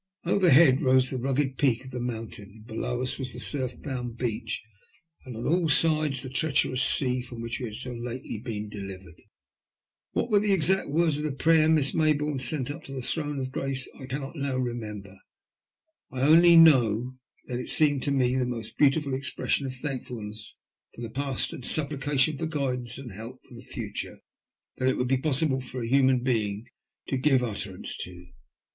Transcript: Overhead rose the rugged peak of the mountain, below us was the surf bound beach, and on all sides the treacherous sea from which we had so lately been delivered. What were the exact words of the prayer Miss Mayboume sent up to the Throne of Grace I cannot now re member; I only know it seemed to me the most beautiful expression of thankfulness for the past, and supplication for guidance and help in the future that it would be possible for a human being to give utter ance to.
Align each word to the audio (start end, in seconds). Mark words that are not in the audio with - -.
Overhead 0.25 0.81
rose 0.81 1.11
the 1.11 1.19
rugged 1.19 1.59
peak 1.59 1.85
of 1.85 1.91
the 1.91 1.99
mountain, 1.99 2.63
below 2.65 3.03
us 3.03 3.19
was 3.19 3.33
the 3.33 3.39
surf 3.39 3.79
bound 3.83 4.17
beach, 4.17 4.63
and 5.25 5.37
on 5.37 5.45
all 5.45 5.69
sides 5.69 6.23
the 6.23 6.29
treacherous 6.29 6.81
sea 6.81 7.21
from 7.21 7.39
which 7.39 7.59
we 7.59 7.65
had 7.65 7.75
so 7.75 7.93
lately 7.93 8.39
been 8.39 8.67
delivered. 8.67 9.21
What 10.13 10.31
were 10.31 10.39
the 10.39 10.53
exact 10.53 10.89
words 10.89 11.19
of 11.19 11.23
the 11.25 11.31
prayer 11.31 11.69
Miss 11.69 11.91
Mayboume 11.91 12.41
sent 12.41 12.71
up 12.71 12.83
to 12.85 12.93
the 12.93 13.03
Throne 13.03 13.37
of 13.39 13.51
Grace 13.51 13.87
I 13.99 14.07
cannot 14.07 14.35
now 14.35 14.55
re 14.57 14.73
member; 14.73 15.19
I 16.11 16.21
only 16.21 16.55
know 16.55 17.19
it 17.45 17.69
seemed 17.69 18.01
to 18.01 18.11
me 18.11 18.35
the 18.35 18.47
most 18.47 18.79
beautiful 18.79 19.13
expression 19.13 19.67
of 19.67 19.75
thankfulness 19.75 20.57
for 20.95 21.01
the 21.01 21.11
past, 21.11 21.53
and 21.53 21.63
supplication 21.63 22.39
for 22.39 22.47
guidance 22.47 22.97
and 22.97 23.11
help 23.11 23.39
in 23.51 23.55
the 23.55 23.61
future 23.61 24.17
that 24.77 24.87
it 24.87 24.97
would 24.97 25.07
be 25.07 25.17
possible 25.17 25.61
for 25.61 25.81
a 25.83 25.87
human 25.87 26.23
being 26.23 26.65
to 27.07 27.17
give 27.17 27.43
utter 27.43 27.75
ance 27.75 27.95
to. 27.97 28.25